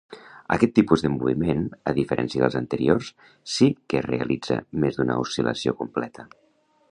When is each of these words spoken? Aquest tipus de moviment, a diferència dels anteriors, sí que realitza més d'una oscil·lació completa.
Aquest 0.53 0.71
tipus 0.77 1.03
de 1.07 1.11
moviment, 1.15 1.65
a 1.91 1.93
diferència 1.97 2.43
dels 2.45 2.57
anteriors, 2.61 3.11
sí 3.57 3.69
que 3.93 4.03
realitza 4.07 4.59
més 4.85 4.97
d'una 5.01 5.21
oscil·lació 5.27 5.77
completa. 5.83 6.27